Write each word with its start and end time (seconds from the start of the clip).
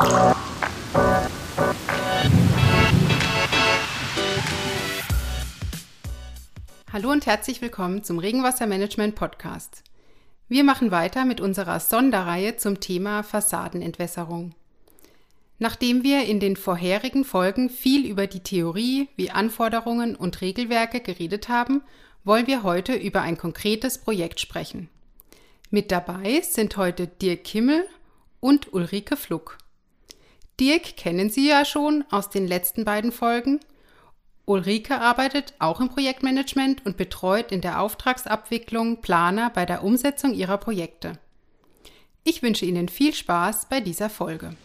Hallo 0.00 0.30
und 7.10 7.26
herzlich 7.26 7.60
willkommen 7.60 8.02
zum 8.02 8.18
Regenwassermanagement 8.18 9.14
Podcast. 9.14 9.84
Wir 10.48 10.64
machen 10.64 10.90
weiter 10.90 11.26
mit 11.26 11.42
unserer 11.42 11.80
Sonderreihe 11.80 12.56
zum 12.56 12.80
Thema 12.80 13.22
Fassadenentwässerung. 13.22 14.54
Nachdem 15.58 16.02
wir 16.02 16.24
in 16.24 16.40
den 16.40 16.56
vorherigen 16.56 17.26
Folgen 17.26 17.68
viel 17.68 18.06
über 18.06 18.26
die 18.26 18.40
Theorie 18.40 19.10
wie 19.16 19.30
Anforderungen 19.30 20.16
und 20.16 20.40
Regelwerke 20.40 21.00
geredet 21.00 21.50
haben, 21.50 21.82
wollen 22.24 22.46
wir 22.46 22.62
heute 22.62 22.94
über 22.94 23.20
ein 23.20 23.36
konkretes 23.36 23.98
Projekt 23.98 24.40
sprechen. 24.40 24.88
Mit 25.68 25.90
dabei 25.90 26.40
sind 26.40 26.78
heute 26.78 27.06
Dirk 27.06 27.44
Kimmel 27.44 27.86
und 28.40 28.72
Ulrike 28.72 29.18
Fluck. 29.18 29.58
Dirk 30.60 30.98
kennen 30.98 31.30
Sie 31.30 31.48
ja 31.48 31.64
schon 31.64 32.04
aus 32.10 32.28
den 32.28 32.46
letzten 32.46 32.84
beiden 32.84 33.12
Folgen 33.12 33.60
Ulrike 34.50 35.00
arbeitet 35.00 35.54
auch 35.60 35.80
im 35.80 35.88
Projektmanagement 35.88 36.84
und 36.84 36.96
betreut 36.96 37.52
in 37.52 37.60
der 37.60 37.80
Auftragsabwicklung 37.80 39.00
Planer 39.00 39.48
bei 39.50 39.64
der 39.64 39.84
Umsetzung 39.84 40.34
ihrer 40.34 40.58
Projekte. 40.58 41.12
Ich 42.24 42.42
wünsche 42.42 42.66
Ihnen 42.66 42.88
viel 42.88 43.14
Spaß 43.14 43.68
bei 43.70 43.80
dieser 43.80 44.10
Folge. 44.10 44.56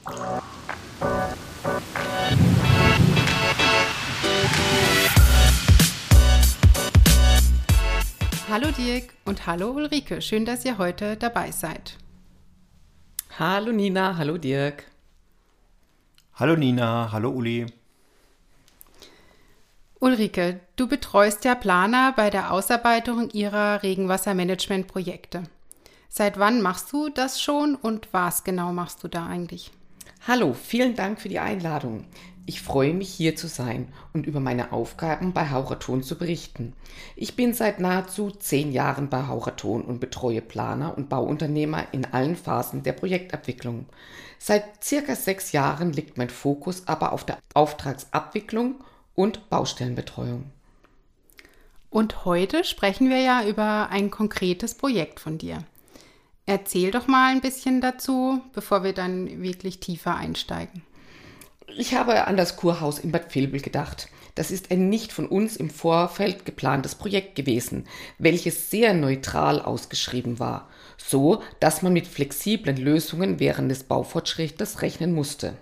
Hallo 8.49 8.71
Dirk 8.71 9.13
und 9.25 9.45
hallo 9.45 9.69
Ulrike, 9.69 10.21
schön, 10.21 10.45
dass 10.45 10.65
ihr 10.65 10.79
heute 10.79 11.15
dabei 11.15 11.51
seid. 11.51 11.97
Hallo 13.37 13.71
Nina, 13.71 14.17
hallo 14.17 14.37
Dirk. 14.39 14.94
Hallo 16.37 16.57
Nina, 16.57 17.13
hallo 17.13 17.29
Uli. 17.29 17.65
Ulrike, 20.01 20.59
du 20.75 20.85
betreust 20.85 21.45
ja 21.45 21.55
Planer 21.55 22.11
bei 22.13 22.29
der 22.29 22.51
Ausarbeitung 22.51 23.29
ihrer 23.29 23.83
Regenwassermanagement-Projekte. 23.83 25.43
Seit 26.09 26.37
wann 26.37 26.61
machst 26.61 26.91
du 26.91 27.07
das 27.07 27.41
schon 27.41 27.75
und 27.75 28.09
was 28.11 28.43
genau 28.43 28.73
machst 28.73 29.01
du 29.01 29.07
da 29.07 29.27
eigentlich? 29.27 29.71
Hallo, 30.27 30.53
vielen 30.53 30.97
Dank 30.97 31.21
für 31.21 31.29
die 31.29 31.39
Einladung. 31.39 32.03
Ich 32.47 32.61
freue 32.61 32.93
mich 32.93 33.09
hier 33.09 33.35
zu 33.35 33.47
sein 33.47 33.87
und 34.13 34.27
über 34.27 34.39
meine 34.39 34.71
Aufgaben 34.71 35.33
bei 35.33 35.49
Haucherton 35.49 36.03
zu 36.03 36.15
berichten. 36.15 36.73
Ich 37.15 37.35
bin 37.35 37.55
seit 37.55 37.79
nahezu 37.79 38.29
zehn 38.29 38.71
Jahren 38.71 39.09
bei 39.09 39.27
Haucherton 39.27 39.81
und 39.81 39.99
betreue 39.99 40.41
Planer 40.41 40.95
und 40.95 41.09
Bauunternehmer 41.09 41.87
in 41.91 42.05
allen 42.05 42.35
Phasen 42.35 42.83
der 42.83 42.93
Projektabwicklung. 42.93 43.87
Seit 44.37 44.83
circa 44.83 45.15
sechs 45.15 45.53
Jahren 45.53 45.91
liegt 45.91 46.19
mein 46.19 46.29
Fokus 46.29 46.87
aber 46.87 47.13
auf 47.13 47.23
der 47.25 47.39
Auftragsabwicklung 47.55 48.75
und 49.15 49.49
Baustellenbetreuung. 49.49 50.51
Und 51.89 52.25
heute 52.25 52.63
sprechen 52.63 53.09
wir 53.09 53.21
ja 53.21 53.43
über 53.47 53.89
ein 53.89 54.11
konkretes 54.11 54.75
Projekt 54.75 55.19
von 55.19 55.39
dir. 55.39 55.63
Erzähl 56.45 56.91
doch 56.91 57.07
mal 57.07 57.31
ein 57.31 57.41
bisschen 57.41 57.81
dazu, 57.81 58.39
bevor 58.53 58.83
wir 58.83 58.93
dann 58.93 59.41
wirklich 59.41 59.79
tiefer 59.79 60.15
einsteigen. 60.15 60.83
Ich 61.67 61.93
habe 61.95 62.27
an 62.27 62.37
das 62.37 62.57
Kurhaus 62.57 62.99
in 62.99 63.11
Bad 63.11 63.33
Vilbel 63.33 63.59
gedacht. 63.59 64.09
Das 64.35 64.51
ist 64.51 64.69
ein 64.69 64.89
nicht 64.89 65.13
von 65.13 65.27
uns 65.27 65.55
im 65.55 65.69
Vorfeld 65.69 66.45
geplantes 66.45 66.95
Projekt 66.95 67.35
gewesen, 67.35 67.87
welches 68.17 68.69
sehr 68.69 68.93
neutral 68.93 69.61
ausgeschrieben 69.61 70.39
war, 70.39 70.69
so 70.97 71.41
dass 71.59 71.81
man 71.81 71.93
mit 71.93 72.05
flexiblen 72.05 72.77
Lösungen 72.77 73.39
während 73.39 73.71
des 73.71 73.83
Baufortschrittes 73.83 74.81
rechnen 74.81 75.13
musste. 75.13 75.53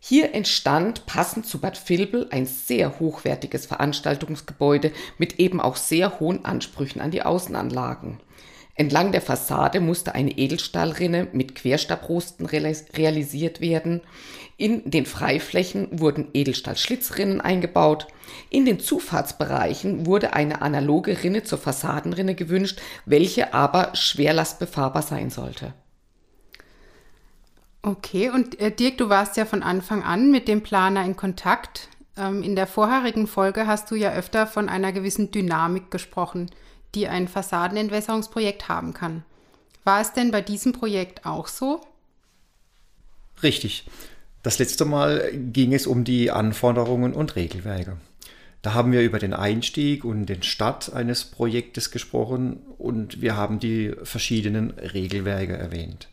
Hier 0.00 0.34
entstand 0.34 1.06
passend 1.06 1.46
zu 1.46 1.60
Bad 1.60 1.80
Vilbel 1.88 2.26
ein 2.30 2.44
sehr 2.44 2.98
hochwertiges 2.98 3.66
Veranstaltungsgebäude 3.66 4.90
mit 5.16 5.38
eben 5.38 5.60
auch 5.60 5.76
sehr 5.76 6.18
hohen 6.18 6.44
Ansprüchen 6.44 7.00
an 7.00 7.12
die 7.12 7.22
Außenanlagen. 7.22 8.18
Entlang 8.74 9.12
der 9.12 9.20
Fassade 9.20 9.80
musste 9.80 10.14
eine 10.14 10.30
Edelstahlrinne 10.30 11.28
mit 11.32 11.54
Querstabrosten 11.54 12.46
realisiert 12.46 13.60
werden. 13.60 14.00
In 14.56 14.90
den 14.90 15.04
Freiflächen 15.04 15.88
wurden 16.00 16.28
Edelstahlschlitzrinnen 16.32 17.40
eingebaut. 17.40 18.06
In 18.48 18.64
den 18.64 18.80
Zufahrtsbereichen 18.80 20.06
wurde 20.06 20.32
eine 20.32 20.62
analoge 20.62 21.22
Rinne 21.22 21.42
zur 21.42 21.58
Fassadenrinne 21.58 22.34
gewünscht, 22.34 22.80
welche 23.04 23.52
aber 23.52 23.94
schwerlastbefahrbar 23.94 25.02
sein 25.02 25.28
sollte. 25.28 25.74
Okay, 27.82 28.30
und 28.30 28.58
äh, 28.60 28.70
Dirk, 28.70 28.98
du 28.98 29.08
warst 29.08 29.36
ja 29.36 29.44
von 29.44 29.62
Anfang 29.62 30.02
an 30.02 30.30
mit 30.30 30.48
dem 30.48 30.62
Planer 30.62 31.04
in 31.04 31.16
Kontakt. 31.16 31.88
Ähm, 32.16 32.42
in 32.42 32.54
der 32.54 32.68
vorherigen 32.68 33.26
Folge 33.26 33.66
hast 33.66 33.90
du 33.90 33.96
ja 33.96 34.12
öfter 34.12 34.46
von 34.46 34.68
einer 34.68 34.92
gewissen 34.92 35.30
Dynamik 35.30 35.90
gesprochen, 35.90 36.50
die 36.94 37.08
ein 37.08 37.28
Fassadenentwässerungsprojekt 37.28 38.68
haben 38.68 38.94
kann. 38.94 39.24
War 39.84 40.00
es 40.00 40.12
denn 40.12 40.30
bei 40.30 40.42
diesem 40.42 40.72
Projekt 40.72 41.26
auch 41.26 41.48
so? 41.48 41.80
Richtig. 43.42 43.86
Das 44.42 44.58
letzte 44.58 44.84
Mal 44.84 45.30
ging 45.32 45.72
es 45.72 45.86
um 45.86 46.04
die 46.04 46.30
Anforderungen 46.30 47.14
und 47.14 47.36
Regelwerke. 47.36 47.96
Da 48.62 48.74
haben 48.74 48.92
wir 48.92 49.02
über 49.02 49.18
den 49.18 49.34
Einstieg 49.34 50.04
und 50.04 50.26
den 50.26 50.44
Start 50.44 50.92
eines 50.92 51.24
Projektes 51.24 51.90
gesprochen 51.90 52.60
und 52.78 53.20
wir 53.20 53.36
haben 53.36 53.58
die 53.58 53.92
verschiedenen 54.04 54.70
Regelwerke 54.70 55.56
erwähnt. 55.56 56.08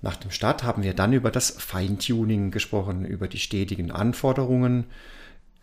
Nach 0.00 0.16
dem 0.16 0.30
Start 0.30 0.64
haben 0.64 0.82
wir 0.82 0.94
dann 0.94 1.12
über 1.12 1.30
das 1.30 1.50
Feintuning 1.50 2.50
gesprochen, 2.50 3.04
über 3.04 3.28
die 3.28 3.38
stetigen 3.38 3.90
Anforderungen, 3.90 4.84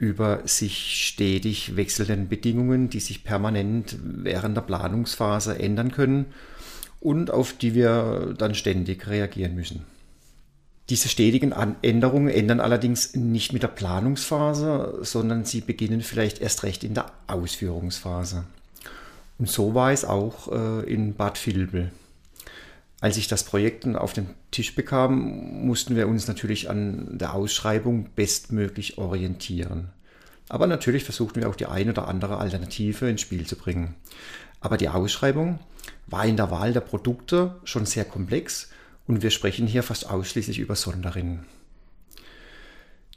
über 0.02 0.42
sich 0.46 1.06
stetig 1.06 1.76
wechselnden 1.76 2.28
Bedingungen, 2.28 2.90
die 2.90 3.00
sich 3.00 3.24
permanent 3.24 4.00
während 4.02 4.58
der 4.58 4.62
Planungsphase 4.62 5.60
ändern 5.60 5.92
können 5.92 6.26
und 7.00 7.30
auf 7.30 7.54
die 7.54 7.76
wir 7.76 8.34
dann 8.36 8.56
ständig 8.56 9.08
reagieren 9.08 9.54
müssen. 9.54 9.86
Diese 10.90 11.08
stetigen 11.08 11.54
Änderungen 11.84 12.30
ändern 12.30 12.60
allerdings 12.60 13.16
nicht 13.16 13.54
mit 13.54 13.62
der 13.62 13.68
Planungsphase, 13.68 14.98
sondern 15.04 15.46
sie 15.46 15.62
beginnen 15.62 16.02
vielleicht 16.02 16.42
erst 16.42 16.64
recht 16.64 16.84
in 16.84 16.96
der 16.96 17.12
Ausführungsphase. 17.28 18.46
Und 19.38 19.50
so 19.50 19.76
war 19.76 19.92
es 19.92 20.04
auch 20.04 20.52
äh, 20.52 20.92
in 20.92 21.14
Bad 21.14 21.46
Vilbel. 21.46 21.92
Als 23.02 23.18
ich 23.18 23.28
das 23.28 23.44
Projekt 23.44 23.86
auf 23.88 24.14
den 24.14 24.30
Tisch 24.52 24.76
bekam, 24.76 25.66
mussten 25.66 25.96
wir 25.96 26.08
uns 26.08 26.28
natürlich 26.28 26.70
an 26.70 27.18
der 27.18 27.34
Ausschreibung 27.34 28.10
bestmöglich 28.16 29.00
orientieren. 29.00 29.90
Aber 30.50 30.68
natürlich 30.68 31.04
versuchten 31.04 31.42
wir 31.42 31.50
auch 31.50 31.56
die 31.56 31.66
ein 31.66 31.90
oder 31.90 32.08
andere 32.08 32.38
Alternative 32.38 33.10
ins 33.10 33.22
Spiel 33.22 33.48
zu 33.48 33.56
bringen. 33.56 33.96
Aber 34.60 34.78
die 34.78 34.90
Ausschreibung 34.90 35.60
war 36.06 36.26
in 36.26 36.38
der 36.38 36.52
Wahl 36.52 36.74
der 36.74 36.82
Produkte 36.82 37.56
schon 37.64 37.88
sehr 37.88 38.06
komplex 38.06 38.70
und 39.08 39.24
wir 39.24 39.32
sprechen 39.32 39.66
hier 39.66 39.82
fast 39.82 40.08
ausschließlich 40.08 40.60
über 40.60 40.76
Sonderinnen. 40.76 41.46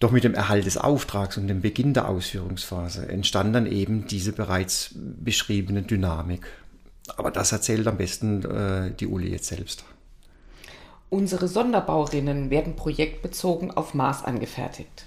Doch 0.01 0.13
mit 0.13 0.25
dem 0.25 0.35
Erhalt 0.35 0.65
des 0.65 0.79
Auftrags 0.79 1.37
und 1.37 1.47
dem 1.47 1.61
Beginn 1.61 1.93
der 1.93 2.09
Ausführungsphase 2.09 3.07
entstand 3.09 3.55
dann 3.55 3.67
eben 3.67 4.07
diese 4.07 4.33
bereits 4.33 4.91
beschriebene 4.95 5.83
Dynamik. 5.83 6.47
Aber 7.17 7.31
das 7.31 7.53
erzählt 7.53 7.87
am 7.87 7.97
besten 7.97 8.45
äh, 8.45 8.91
die 8.95 9.07
Uli 9.07 9.31
jetzt 9.31 9.47
selbst. 9.47 9.85
Unsere 11.11 11.49
Sonderbaurinnen 11.49 12.51
werden 12.51 12.77
projektbezogen 12.77 13.71
auf 13.71 13.95
Maß 13.95 14.25
angefertigt. 14.25 15.07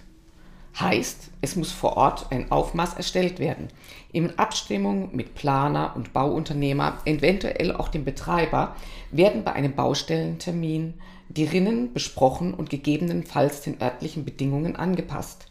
Heißt, 0.79 1.31
es 1.41 1.55
muss 1.55 1.71
vor 1.71 1.97
Ort 1.97 2.27
ein 2.29 2.51
Aufmaß 2.51 2.93
erstellt 2.93 3.39
werden, 3.39 3.69
in 4.11 4.37
Abstimmung 4.37 5.15
mit 5.15 5.33
Planer 5.33 5.93
und 5.95 6.13
Bauunternehmer, 6.13 6.99
eventuell 7.05 7.75
auch 7.75 7.89
dem 7.89 8.05
Betreiber, 8.05 8.75
werden 9.11 9.43
bei 9.43 9.53
einem 9.53 9.73
Baustellentermin 9.73 10.93
die 11.29 11.45
Rinnen 11.45 11.93
besprochen 11.93 12.53
und 12.53 12.69
gegebenenfalls 12.69 13.61
den 13.61 13.81
örtlichen 13.81 14.23
Bedingungen 14.23 14.75
angepasst. 14.75 15.47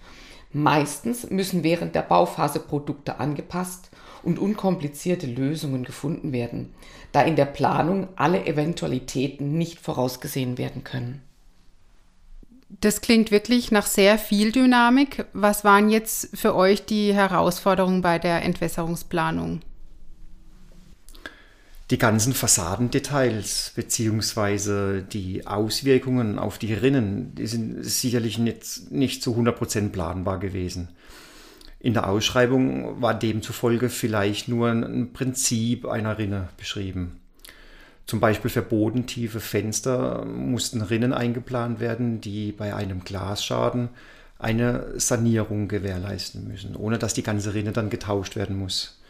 Meistens 0.53 1.29
müssen 1.29 1.65
während 1.65 1.97
der 1.97 2.03
Bauphase 2.03 2.61
Produkte 2.61 3.19
angepasst 3.19 3.91
und 4.27 4.41
unkomplizierte 4.41 5.27
Lösungen 5.27 5.85
gefunden 5.85 6.33
werden, 6.33 6.75
da 7.13 7.23
in 7.23 7.37
der 7.37 7.45
Planung 7.45 8.09
alle 8.17 8.45
Eventualitäten 8.45 9.57
nicht 9.57 9.79
vorausgesehen 9.79 10.59
werden 10.59 10.83
können. 10.83 11.23
Das 12.81 13.01
klingt 13.01 13.31
wirklich 13.31 13.71
nach 13.71 13.87
sehr 13.87 14.19
viel 14.19 14.51
Dynamik. 14.51 15.27
Was 15.33 15.63
waren 15.63 15.89
jetzt 15.89 16.37
für 16.37 16.57
euch 16.57 16.85
die 16.85 17.15
Herausforderungen 17.15 18.03
bei 18.03 18.19
der 18.19 18.43
Entwässerungsplanung? 18.43 19.61
Die 21.93 21.99
ganzen 21.99 22.35
Fassadendetails 22.35 23.73
bzw. 23.77 25.03
die 25.03 25.47
Auswirkungen 25.47 26.41
auf 26.41 26.59
die 26.59 26.75
Rinnen, 26.75 27.37
die 27.37 27.47
sind 27.47 27.85
sicherlich 27.85 28.39
nicht, 28.39 28.91
nicht 28.91 29.23
zu 29.23 29.37
100% 29.37 29.91
planbar 29.91 30.41
gewesen. 30.41 30.89
In 31.79 31.95
der 31.95 32.09
Ausschreibung 32.09 33.01
war 33.01 33.15
demzufolge 33.15 33.89
vielleicht 33.91 34.49
nur 34.49 34.69
ein 34.71 35.13
Prinzip 35.13 35.87
einer 35.87 36.19
Rinne 36.19 36.49
beschrieben. 36.57 37.21
Zum 38.07 38.21
Beispiel 38.21 38.51
für 38.51 38.63
bodentiefe 38.63 39.41
Fenster 39.41 40.25
mussten 40.25 40.81
Rinnen 40.81 41.13
eingeplant 41.13 41.81
werden, 41.81 42.21
die 42.21 42.53
bei 42.53 42.75
einem 42.75 43.03
Glasschaden 43.03 43.89
eine 44.39 44.99
Sanierung 44.99 45.67
gewährleisten 45.67 46.47
müssen, 46.47 46.77
ohne 46.77 46.99
dass 46.99 47.15
die 47.15 47.23
ganze 47.23 47.55
Rinne 47.55 47.73
dann 47.73 47.91
getauscht 47.91 48.37
werden 48.37 48.59
muss. 48.59 49.01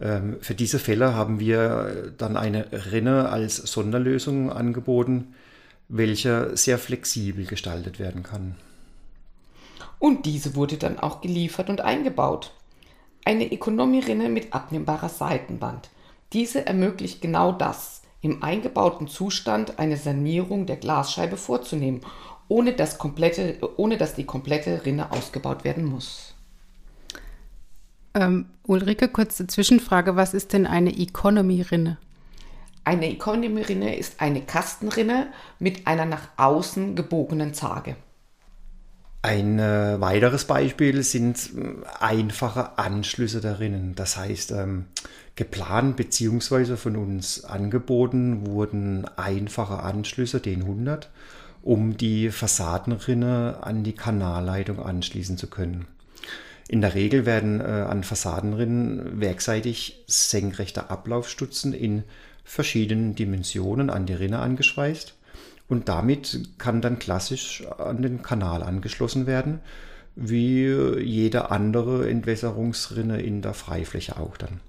Ähm, 0.00 0.36
für 0.40 0.54
diese 0.54 0.78
Fälle 0.78 1.14
haben 1.14 1.40
wir 1.40 2.12
dann 2.18 2.36
eine 2.36 2.66
Rinne 2.92 3.30
als 3.30 3.56
Sonderlösung 3.56 4.52
angeboten, 4.52 5.34
welche 5.88 6.56
sehr 6.56 6.78
flexibel 6.78 7.46
gestaltet 7.46 7.98
werden 7.98 8.22
kann. 8.22 8.56
Und 9.98 10.26
diese 10.26 10.54
wurde 10.54 10.76
dann 10.76 10.98
auch 10.98 11.20
geliefert 11.20 11.70
und 11.70 11.80
eingebaut. 11.80 12.52
Eine 13.24 13.50
Economy-Rinne 13.50 14.28
mit 14.28 14.52
abnehmbarer 14.52 15.08
Seitenwand. 15.08 15.90
Diese 16.32 16.66
ermöglicht 16.66 17.20
genau 17.20 17.52
das, 17.52 18.02
im 18.20 18.42
eingebauten 18.42 19.08
Zustand 19.08 19.78
eine 19.78 19.96
Sanierung 19.96 20.66
der 20.66 20.76
Glasscheibe 20.76 21.36
vorzunehmen, 21.36 22.00
ohne 22.48 22.72
dass, 22.72 22.98
komplette, 22.98 23.58
ohne 23.76 23.96
dass 23.96 24.14
die 24.14 24.24
komplette 24.24 24.84
Rinne 24.84 25.12
ausgebaut 25.12 25.64
werden 25.64 25.84
muss. 25.84 26.34
Ähm, 28.14 28.46
Ulrike, 28.64 29.08
kurze 29.08 29.46
Zwischenfrage. 29.46 30.16
Was 30.16 30.34
ist 30.34 30.52
denn 30.52 30.66
eine 30.66 30.96
Economy-Rinne? 30.96 31.98
Eine 32.84 33.10
Economy-Rinne 33.10 33.96
ist 33.96 34.20
eine 34.20 34.42
Kastenrinne 34.42 35.28
mit 35.58 35.86
einer 35.86 36.06
nach 36.06 36.28
außen 36.36 36.94
gebogenen 36.94 37.52
Zage. 37.52 37.96
Ein 39.26 39.58
äh, 39.58 40.00
weiteres 40.00 40.44
Beispiel 40.44 41.02
sind 41.02 41.50
äh, 41.56 41.74
einfache 41.98 42.78
Anschlüsse 42.78 43.40
der 43.40 43.58
Rinnen. 43.58 43.96
Das 43.96 44.16
heißt, 44.16 44.52
ähm, 44.52 44.84
geplant 45.34 45.96
bzw. 45.96 46.76
von 46.76 46.94
uns 46.94 47.44
angeboten 47.44 48.46
wurden 48.46 49.04
einfache 49.16 49.82
Anschlüsse, 49.82 50.38
den 50.38 50.62
100, 50.62 51.10
um 51.62 51.96
die 51.96 52.30
Fassadenrinne 52.30 53.58
an 53.62 53.82
die 53.82 53.94
Kanalleitung 53.94 54.78
anschließen 54.78 55.36
zu 55.36 55.48
können. 55.48 55.86
In 56.68 56.80
der 56.80 56.94
Regel 56.94 57.26
werden 57.26 57.60
äh, 57.60 57.64
an 57.64 58.04
Fassadenrinnen 58.04 59.20
werkseitig 59.20 60.04
senkrechte 60.06 60.88
Ablaufstutzen 60.88 61.72
in 61.72 62.04
verschiedenen 62.44 63.16
Dimensionen 63.16 63.90
an 63.90 64.06
die 64.06 64.14
Rinne 64.14 64.38
angeschweißt 64.38 65.16
und 65.68 65.88
damit 65.88 66.40
kann 66.58 66.80
dann 66.80 66.98
klassisch 66.98 67.64
an 67.78 68.02
den 68.02 68.22
Kanal 68.22 68.62
angeschlossen 68.62 69.26
werden, 69.26 69.60
wie 70.14 70.66
jede 71.00 71.50
andere 71.50 72.08
Entwässerungsrinne 72.08 73.20
in 73.20 73.42
der 73.42 73.54
Freifläche 73.54 74.18
auch 74.18 74.36
dann. 74.36 74.60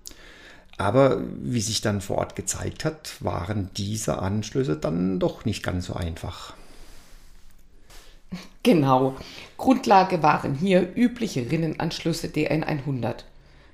Aber 0.77 1.21
wie 1.41 1.61
sich 1.61 1.81
dann 1.81 2.01
vor 2.01 2.19
Ort 2.19 2.35
gezeigt 2.35 2.85
hat, 2.85 3.15
waren 3.19 3.69
diese 3.77 4.19
Anschlüsse 4.19 4.75
dann 4.75 5.19
doch 5.19 5.45
nicht 5.45 5.63
ganz 5.63 5.87
so 5.87 5.93
einfach. 5.93 6.53
Genau. 8.63 9.15
Grundlage 9.55 10.21
waren 10.21 10.53
hier 10.53 10.93
übliche 10.93 11.49
Rinnenanschlüsse 11.49 12.27
DN100. 12.27 13.23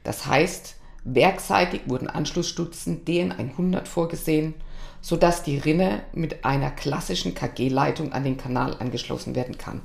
Das 0.04 0.28
heißt, 0.28 0.76
werkseitig 1.04 1.82
wurden 1.88 2.08
Anschlussstutzen 2.08 3.04
DN100 3.04 3.88
vorgesehen 3.88 4.54
sodass 5.02 5.44
die 5.44 5.58
Rinne 5.58 6.04
mit 6.14 6.46
einer 6.46 6.72
klassischen 6.72 7.36
KG-Leitung 7.36 8.14
an 8.14 8.24
den 8.24 8.38
Kanal 8.38 8.78
angeschlossen 8.80 9.36
werden 9.36 9.58
kann. 9.58 9.82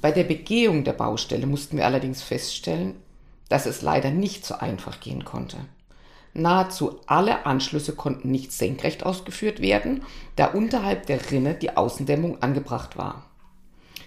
Bei 0.00 0.12
der 0.12 0.24
Begehung 0.24 0.84
der 0.84 0.92
Baustelle 0.92 1.46
mussten 1.46 1.76
wir 1.76 1.86
allerdings 1.86 2.22
feststellen, 2.22 2.94
dass 3.48 3.66
es 3.66 3.82
leider 3.82 4.10
nicht 4.10 4.46
so 4.46 4.54
einfach 4.54 5.00
gehen 5.00 5.24
konnte. 5.24 5.56
Nahezu 6.34 7.00
alle 7.06 7.46
Anschlüsse 7.46 7.94
konnten 7.94 8.30
nicht 8.30 8.52
senkrecht 8.52 9.04
ausgeführt 9.04 9.60
werden, 9.60 10.02
da 10.36 10.46
unterhalb 10.46 11.06
der 11.06 11.30
Rinne 11.30 11.54
die 11.54 11.76
Außendämmung 11.76 12.42
angebracht 12.42 12.96
war. 12.96 13.24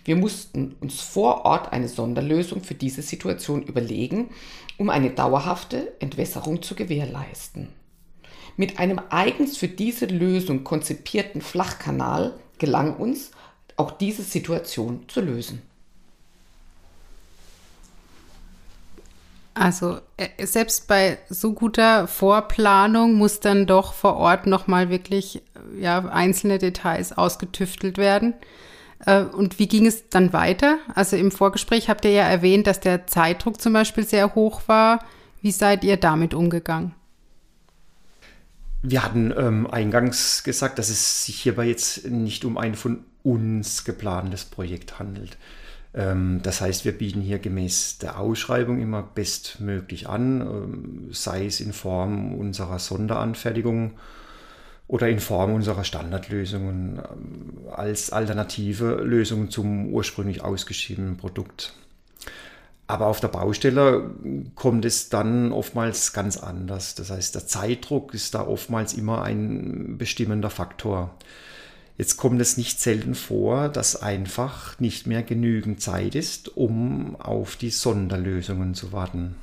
Wir 0.06 0.16
mussten 0.16 0.76
uns 0.80 1.02
vor 1.02 1.46
Ort 1.46 1.74
eine 1.74 1.88
Sonderlösung 1.88 2.64
für 2.64 2.74
diese 2.74 3.02
Situation 3.02 3.62
überlegen, 3.62 4.30
um 4.78 4.90
eine 4.90 5.12
dauerhafte 5.12 5.94
Entwässerung 6.00 6.62
zu 6.62 6.74
gewährleisten. 6.76 7.70
Mit 8.62 8.78
einem 8.78 9.02
eigens 9.10 9.58
für 9.58 9.68
diese 9.68 10.06
Lösung 10.06 10.64
konzipierten 10.64 11.42
Flachkanal 11.42 12.36
gelang 12.60 12.96
uns, 12.96 13.32
auch 13.76 13.90
diese 13.90 14.22
Situation 14.22 15.06
zu 15.08 15.20
lösen. 15.20 15.64
Also 19.56 19.98
äh, 20.16 20.46
selbst 20.46 20.88
bei 20.88 21.18
so 21.28 21.54
guter 21.54 22.08
Vorplanung 22.08 23.16
muss 23.16 23.40
dann 23.40 23.66
doch 23.66 23.94
vor 23.94 24.18
Ort 24.18 24.46
nochmal 24.46 24.92
wirklich 24.92 25.42
ja, 25.80 25.98
einzelne 26.10 26.60
Details 26.60 27.18
ausgetüftelt 27.18 27.98
werden. 27.98 28.36
Äh, 29.08 29.24
und 29.24 29.58
wie 29.58 29.68
ging 29.68 29.88
es 29.88 30.08
dann 30.10 30.34
weiter? 30.34 30.78
Also 30.94 31.16
im 31.16 31.32
Vorgespräch 31.32 31.90
habt 31.90 32.06
ihr 32.06 32.12
ja 32.12 32.26
erwähnt, 32.26 32.68
dass 32.68 32.80
der 32.80 33.08
Zeitdruck 33.08 33.60
zum 33.60 33.74
Beispiel 33.74 34.06
sehr 34.06 34.36
hoch 34.36 34.62
war. 34.68 35.04
Wie 35.42 35.52
seid 35.52 35.84
ihr 35.84 35.98
damit 35.98 36.36
umgegangen? 36.36 36.94
Wir 38.84 39.04
hatten 39.04 39.34
ähm, 39.38 39.68
eingangs 39.68 40.44
gesagt, 40.44 40.80
dass 40.80 40.90
es 40.90 41.26
sich 41.26 41.40
hierbei 41.40 41.66
jetzt 41.66 42.10
nicht 42.10 42.46
um 42.46 42.58
ein 42.58 42.76
von 42.76 43.06
uns 43.24 43.84
geplantes 43.84 44.46
Projekt 44.46 44.98
handelt. 44.98 45.38
Ähm, 45.94 46.40
das 46.42 46.62
heißt, 46.62 46.86
wir 46.86 46.98
bieten 46.98 47.22
hier 47.22 47.40
gemäß 47.40 48.00
der 48.00 48.20
Ausschreibung 48.20 48.82
immer 48.82 49.04
bestmöglich 49.04 50.08
an, 50.10 50.42
ähm, 50.42 51.08
sei 51.12 51.46
es 51.46 51.60
in 51.60 51.74
Form 51.74 52.34
unserer 52.34 52.80
Sonderanfertigung 52.80 53.92
oder 54.88 55.10
in 55.10 55.20
Form 55.20 55.54
unserer 55.54 55.84
Standardlösungen 55.84 56.98
ähm, 56.98 57.68
als 57.72 58.12
alternative 58.12 58.96
Lösung 59.04 59.52
zum 59.52 59.94
ursprünglich 59.94 60.44
ausgeschriebenen 60.44 61.18
Produkt. 61.18 61.74
Aber 62.92 63.08
auf 63.08 63.22
der 63.22 63.30
Baustelle 63.30 64.12
kommt 64.56 64.84
es 64.84 65.08
dann 65.08 65.54
oftmals 65.54 66.12
ganz 66.12 66.36
anders. 66.36 66.94
Das 66.94 67.10
heißt, 67.10 67.34
der 67.34 67.48
Zeitdruck 67.48 68.14
ist 68.14 68.36
da 68.36 68.46
oftmals 68.46 68.92
immer 68.92 69.22
ein 69.22 69.98
bestimmender 69.98 70.50
Faktor. 70.50 71.16
Jetzt 71.98 72.18
kommt 72.18 72.42
es 72.42 72.58
nicht 72.58 72.82
selten 72.82 73.16
vor, 73.16 73.70
dass 73.70 73.96
einfach 74.02 74.78
nicht 74.82 75.08
mehr 75.08 75.24
genügend 75.24 75.80
Zeit 75.80 76.16
ist, 76.16 76.58
um 76.58 77.16
auf 77.16 77.56
die 77.56 77.70
Sonderlösungen 77.70 78.76
zu 78.76 78.92
warten. 78.92 79.36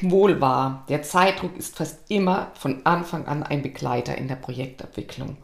Wohl 0.00 0.40
wahr, 0.40 0.84
der 0.88 1.02
Zeitdruck 1.02 1.56
ist 1.56 1.76
fast 1.76 2.08
immer 2.08 2.52
von 2.54 2.86
Anfang 2.86 3.26
an 3.26 3.42
ein 3.42 3.62
Begleiter 3.62 4.16
in 4.16 4.28
der 4.28 4.36
Projektabwicklung. 4.36 5.36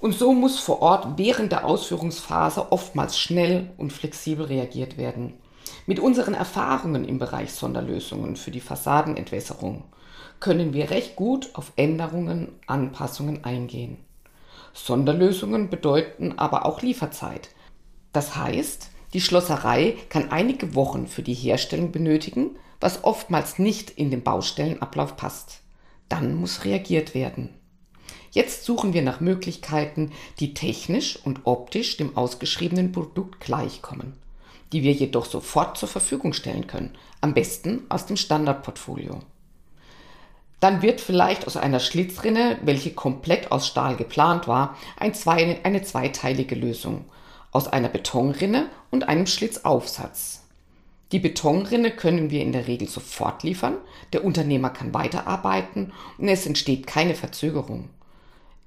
Und 0.00 0.14
so 0.14 0.32
muss 0.32 0.58
vor 0.58 0.80
Ort 0.80 1.18
während 1.18 1.52
der 1.52 1.66
Ausführungsphase 1.66 2.72
oftmals 2.72 3.18
schnell 3.18 3.70
und 3.76 3.92
flexibel 3.92 4.46
reagiert 4.46 4.96
werden. 4.96 5.34
Mit 5.86 6.00
unseren 6.00 6.34
Erfahrungen 6.34 7.04
im 7.04 7.18
Bereich 7.18 7.52
Sonderlösungen 7.52 8.36
für 8.36 8.50
die 8.50 8.60
Fassadenentwässerung 8.60 9.84
können 10.40 10.72
wir 10.72 10.90
recht 10.90 11.16
gut 11.16 11.50
auf 11.52 11.72
Änderungen, 11.76 12.48
Anpassungen 12.66 13.44
eingehen. 13.44 13.98
Sonderlösungen 14.72 15.68
bedeuten 15.68 16.38
aber 16.38 16.64
auch 16.64 16.80
Lieferzeit. 16.80 17.50
Das 18.12 18.36
heißt, 18.36 18.90
die 19.12 19.20
Schlosserei 19.20 19.96
kann 20.08 20.30
einige 20.30 20.74
Wochen 20.74 21.08
für 21.08 21.22
die 21.22 21.34
Herstellung 21.34 21.92
benötigen, 21.92 22.56
was 22.80 23.04
oftmals 23.04 23.58
nicht 23.58 23.90
in 23.90 24.10
den 24.10 24.22
Baustellenablauf 24.22 25.16
passt. 25.16 25.60
Dann 26.08 26.34
muss 26.34 26.64
reagiert 26.64 27.14
werden. 27.14 27.59
Jetzt 28.32 28.64
suchen 28.64 28.92
wir 28.94 29.02
nach 29.02 29.20
Möglichkeiten, 29.20 30.12
die 30.38 30.54
technisch 30.54 31.18
und 31.24 31.40
optisch 31.44 31.96
dem 31.96 32.16
ausgeschriebenen 32.16 32.92
Produkt 32.92 33.40
gleichkommen, 33.40 34.12
die 34.72 34.82
wir 34.82 34.92
jedoch 34.92 35.26
sofort 35.26 35.76
zur 35.76 35.88
Verfügung 35.88 36.32
stellen 36.32 36.68
können, 36.68 36.96
am 37.20 37.34
besten 37.34 37.82
aus 37.88 38.06
dem 38.06 38.16
Standardportfolio. 38.16 39.20
Dann 40.60 40.82
wird 40.82 41.00
vielleicht 41.00 41.46
aus 41.46 41.56
einer 41.56 41.80
Schlitzrinne, 41.80 42.58
welche 42.62 42.92
komplett 42.92 43.50
aus 43.50 43.66
Stahl 43.66 43.96
geplant 43.96 44.46
war, 44.46 44.76
ein 44.98 45.14
zwei, 45.14 45.58
eine 45.64 45.82
zweiteilige 45.82 46.54
Lösung 46.54 47.06
aus 47.50 47.66
einer 47.66 47.88
Betonrinne 47.88 48.66
und 48.90 49.08
einem 49.08 49.26
Schlitzaufsatz. 49.26 50.42
Die 51.12 51.18
Betonrinne 51.18 51.90
können 51.90 52.30
wir 52.30 52.42
in 52.42 52.52
der 52.52 52.68
Regel 52.68 52.88
sofort 52.88 53.42
liefern, 53.42 53.78
der 54.12 54.24
Unternehmer 54.24 54.70
kann 54.70 54.94
weiterarbeiten 54.94 55.92
und 56.18 56.28
es 56.28 56.46
entsteht 56.46 56.86
keine 56.86 57.16
Verzögerung. 57.16 57.88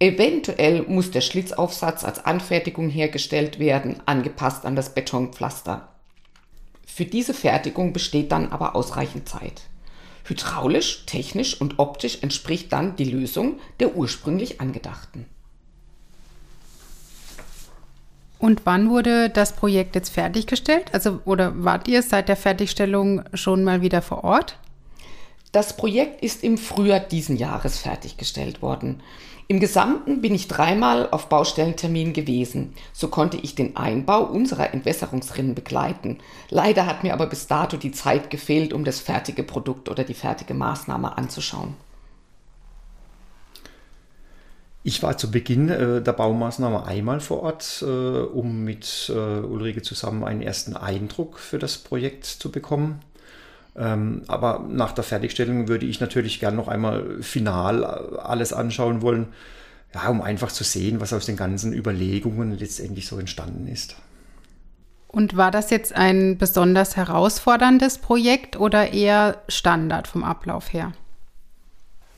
Eventuell 0.04 0.82
muss 0.82 1.12
der 1.12 1.22
Schlitzaufsatz 1.22 2.04
als 2.04 2.26
Anfertigung 2.26 2.90
hergestellt 2.90 3.58
werden, 3.58 4.02
angepasst 4.06 4.66
an 4.66 4.76
das 4.76 4.94
Betonpflaster. 4.94 5.88
Für 6.86 7.06
diese 7.06 7.34
Fertigung 7.34 7.94
besteht 7.94 8.34
dann 8.34 8.52
aber 8.52 8.76
ausreichend 8.76 9.30
Zeit. 9.30 9.62
Hydraulisch, 10.26 11.06
technisch 11.06 11.62
und 11.62 11.80
optisch 11.80 12.18
entspricht 12.22 12.74
dann 12.74 12.98
die 12.98 13.06
Lösung 13.06 13.62
der 13.80 13.96
ursprünglich 13.96 14.60
angedachten. 14.60 15.26
Und 18.40 18.66
wann 18.66 18.90
wurde 18.90 19.30
das 19.30 19.54
Projekt 19.54 19.96
jetzt 19.96 20.10
fertiggestellt? 20.10 20.94
Also 20.94 21.22
oder 21.24 21.64
wart 21.64 21.88
ihr 21.88 22.04
seit 22.04 22.28
der 22.28 22.36
Fertigstellung 22.36 23.24
schon 23.34 23.64
mal 23.64 23.82
wieder 23.82 24.02
vor 24.02 24.26
Ort? 24.26 24.58
Das 25.54 25.78
Projekt 25.78 26.24
ist 26.24 26.44
im 26.44 26.58
Frühjahr 26.58 27.00
diesen 27.00 27.38
Jahres 27.38 27.78
fertiggestellt 27.78 28.64
worden. 28.64 29.04
Im 29.54 29.60
Gesamten 29.60 30.20
bin 30.20 30.34
ich 30.34 30.48
dreimal 30.48 31.08
auf 31.12 31.30
Baustellentermin 31.30 32.14
gewesen. 32.14 32.74
So 32.92 33.10
konnte 33.10 33.38
ich 33.38 33.54
den 33.54 33.78
Einbau 33.78 34.24
unserer 34.24 34.74
Entwässerungsrinnen 34.74 35.54
begleiten. 35.54 36.18
Leider 36.50 36.88
hat 36.88 37.04
mir 37.04 37.14
aber 37.14 37.28
bis 37.28 37.46
dato 37.46 37.78
die 37.78 37.92
Zeit 37.92 38.32
gefehlt, 38.32 38.74
um 38.74 38.84
das 38.84 39.00
fertige 39.00 39.44
Produkt 39.44 39.90
oder 39.90 40.04
die 40.04 40.16
fertige 40.16 40.56
Maßnahme 40.56 41.20
anzuschauen. 41.20 41.76
Ich 44.82 45.04
war 45.04 45.20
zu 45.20 45.30
Beginn 45.30 45.70
äh, 45.70 46.02
der 46.02 46.14
Baumaßnahme 46.14 46.88
einmal 46.88 47.20
vor 47.20 47.44
Ort, 47.44 47.84
äh, 47.84 47.86
um 47.86 48.64
mit 48.64 49.12
äh, 49.14 49.14
Ulrike 49.14 49.84
zusammen 49.84 50.24
einen 50.24 50.42
ersten 50.42 50.76
Eindruck 50.76 51.38
für 51.38 51.60
das 51.60 51.78
Projekt 51.78 52.26
zu 52.26 52.52
bekommen. 52.52 53.02
Ähm, 53.76 54.22
aber 54.28 54.66
nach 54.70 54.92
der 54.92 55.04
Fertigstellung 55.04 55.68
würde 55.68 55.86
ich 55.86 56.00
natürlich 56.00 56.40
gern 56.40 56.56
noch 56.56 56.68
einmal 56.68 57.22
final 57.22 57.84
alles 57.84 58.54
anschauen 58.54 59.02
wollen, 59.02 59.28
ja, 59.94 60.08
um 60.10 60.22
einfach 60.22 60.52
zu 60.52 60.64
sehen, 60.64 61.02
was 61.02 61.14
aus 61.14 61.26
den 61.26 61.38
ganzen 61.38 61.74
Überlegungen 61.74 62.58
letztendlich 62.58 63.08
so 63.08 63.18
entstanden 63.18 63.68
ist. 63.68 63.96
Und 65.08 65.38
war 65.38 65.52
das 65.52 65.70
jetzt 65.70 65.94
ein 65.94 66.38
besonders 66.40 66.96
herausforderndes 66.96 68.00
Projekt 68.00 68.60
oder 68.60 68.94
eher 68.94 69.44
Standard 69.48 70.08
vom 70.08 70.24
Ablauf 70.24 70.74
her? 70.74 70.94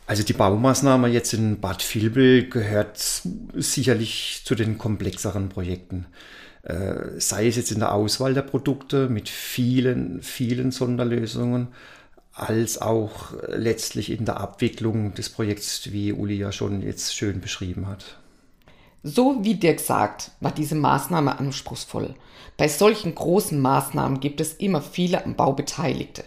Also 0.08 0.24
die 0.24 0.34
Baumaßnahme 0.34 1.08
jetzt 1.08 1.34
in 1.34 1.60
Bad 1.60 1.84
Vilbel 1.94 2.48
gehört 2.50 3.24
sicherlich 3.56 4.44
zu 4.46 4.56
den 4.56 4.78
komplexeren 4.78 5.50
Projekten. 5.50 6.06
Äh, 6.66 7.20
sei 7.20 7.48
es 7.48 7.58
jetzt 7.58 7.72
in 7.72 7.80
der 7.80 7.94
Auswahl 7.94 8.34
der 8.34 8.42
Produkte 8.42 9.08
mit 9.08 9.30
vielen, 9.30 10.24
vielen 10.24 10.72
Sonderlösungen, 10.72 11.68
als 12.34 12.82
auch 12.82 13.34
letztlich 13.48 14.10
in 14.10 14.26
der 14.26 14.38
Abwicklung 14.38 15.14
des 15.14 15.30
Projekts, 15.30 15.92
wie 15.92 16.12
Uli 16.12 16.38
ja 16.38 16.52
schon 16.52 16.82
jetzt 16.82 17.16
schön 17.16 17.40
beschrieben 17.40 17.88
hat. 17.88 18.18
So 19.04 19.44
wie 19.44 19.54
Dirk 19.54 19.80
sagt, 19.80 20.32
war 20.40 20.52
diese 20.52 20.74
Maßnahme 20.74 21.38
anspruchsvoll. 21.38 22.16
Bei 22.58 22.68
solchen 22.68 23.14
großen 23.14 23.60
Maßnahmen 23.60 24.20
gibt 24.20 24.42
es 24.42 24.54
immer 24.54 24.82
viele 24.82 25.24
am 25.24 25.36
Bau 25.36 25.54
Beteiligte. 25.54 26.24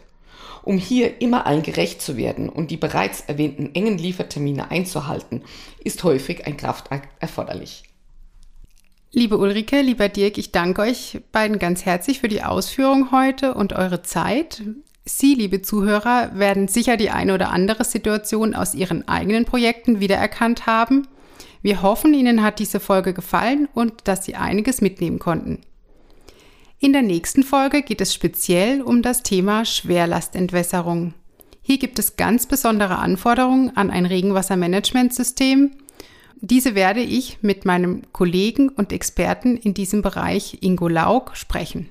Um 0.62 0.78
hier 0.78 1.21
immer 1.21 1.47
allen 1.47 1.64
gerecht 1.64 2.00
zu 2.00 2.16
werden 2.16 2.49
und 2.49 2.71
die 2.71 2.76
bereits 2.76 3.23
erwähnten 3.23 3.75
engen 3.75 3.99
Liefertermine 3.99 4.71
einzuhalten, 4.71 5.42
ist 5.83 6.04
häufig 6.04 6.47
ein 6.47 6.57
Kraftakt 6.57 7.09
erforderlich. 7.21 7.88
Liebe 9.11 9.38
Ulrike, 9.38 9.81
lieber 9.81 10.11
Dirk, 10.11 10.37
ich 10.37 10.53
danke 10.53 10.83
euch 10.83 11.21
beiden 11.33 11.59
ganz 11.59 11.87
herzlich 11.87 12.21
für 12.21 12.29
die 12.29 12.43
Ausführung 12.43 13.11
heute 13.11 13.55
und 13.55 13.73
eure 13.73 14.03
Zeit. 14.03 14.62
Sie, 15.07 15.35
liebe 15.35 15.62
Zuhörer, 15.62 16.33
werden 16.35 16.69
sicher 16.69 16.99
die 16.99 17.09
eine 17.09 17.33
oder 17.33 17.50
andere 17.50 17.85
Situation 17.85 18.55
aus 18.55 18.75
Ihren 18.75 19.09
eigenen 19.09 19.47
Projekten 19.47 20.00
wiedererkannt 20.00 20.67
haben. 20.67 21.09
Wir 21.62 21.81
hoffen, 21.81 22.12
Ihnen 22.12 22.43
hat 22.43 22.59
diese 22.59 22.81
Folge 22.81 23.15
gefallen 23.15 23.67
und 23.73 24.07
dass 24.07 24.27
Sie 24.27 24.35
einiges 24.35 24.83
mitnehmen 24.83 25.19
konnten. 25.19 25.62
In 26.79 26.93
der 26.93 27.03
nächsten 27.03 27.45
Folge 27.45 27.81
geht 27.81 28.03
es 28.03 28.12
speziell 28.12 28.83
um 28.83 29.00
das 29.00 29.23
Thema 29.23 29.65
Schwerlastentwässerung. 29.65 31.15
Hier 31.62 31.79
gibt 31.79 31.99
es 31.99 32.17
ganz 32.17 32.47
besondere 32.47 32.99
Anforderungen 32.99 33.75
an 33.75 33.91
ein 33.91 34.05
Regenwassermanagementsystem. 34.05 35.71
Diese 36.40 36.75
werde 36.75 37.00
ich 37.00 37.38
mit 37.42 37.64
meinem 37.64 38.02
Kollegen 38.12 38.68
und 38.68 38.92
Experten 38.92 39.57
in 39.57 39.75
diesem 39.75 40.02
Bereich 40.02 40.59
Ingo 40.61 40.88
Laug 40.88 41.37
sprechen. 41.37 41.90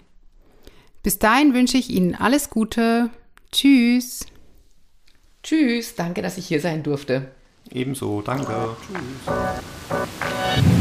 Bis 1.03 1.19
dahin 1.19 1.53
wünsche 1.53 1.77
ich 1.77 1.89
Ihnen 1.89 2.15
alles 2.15 2.49
Gute. 2.49 3.09
Tschüss. 3.51 4.25
Tschüss, 5.43 5.95
danke, 5.95 6.21
dass 6.21 6.37
ich 6.37 6.47
hier 6.47 6.61
sein 6.61 6.83
durfte. 6.83 7.31
Ebenso, 7.71 8.21
danke. 8.21 8.75
Tschüss. 9.25 10.77